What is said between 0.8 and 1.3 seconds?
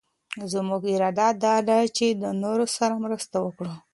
اراده